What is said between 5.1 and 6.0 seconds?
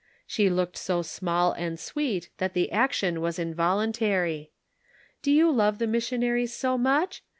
Do you love the